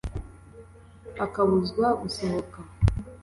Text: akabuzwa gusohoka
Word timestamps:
akabuzwa 1.25 1.87
gusohoka 2.01 2.57